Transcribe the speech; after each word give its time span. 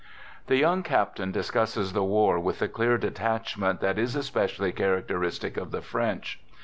The 0.47 0.55
young 0.57 0.81
captain 0.81 1.31
discusses 1.31 1.93
the 1.93 2.03
war 2.03 2.39
with 2.39 2.57
the 2.57 2.67
clear 2.67 2.97
detachment 2.97 3.81
that 3.81 3.99
is 3.99 4.15
especially 4.15 4.71
characteristic 4.71 5.57
of 5.57 5.69
the 5.69 5.83
French. 5.83 6.39